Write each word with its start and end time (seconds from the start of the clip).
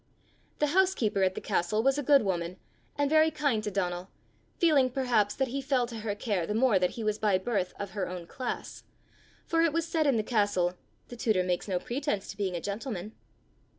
The 0.57 0.65
housekeeper 0.73 1.21
at 1.21 1.35
the 1.35 1.41
castle 1.41 1.83
was 1.83 1.99
a 1.99 2.01
good 2.01 2.23
woman, 2.23 2.57
and 2.97 3.07
very 3.07 3.29
kind 3.29 3.63
to 3.63 3.69
Donal, 3.69 4.09
feeling 4.57 4.89
perhaps 4.89 5.35
that 5.35 5.49
he 5.49 5.61
fell 5.61 5.85
to 5.85 5.99
her 5.99 6.15
care 6.15 6.47
the 6.47 6.55
more 6.55 6.79
that 6.79 6.89
he 6.97 7.03
was 7.03 7.19
by 7.19 7.37
birth 7.37 7.75
of 7.79 7.91
her 7.91 8.07
own 8.09 8.25
class; 8.25 8.83
for 9.45 9.61
it 9.61 9.73
was 9.73 9.87
said 9.87 10.07
in 10.07 10.17
the 10.17 10.23
castle, 10.23 10.73
"the 11.09 11.15
tutor 11.15 11.43
makes 11.43 11.67
no 11.67 11.77
pretence 11.77 12.27
to 12.29 12.37
being 12.37 12.55
a 12.55 12.59
gentleman." 12.61 13.11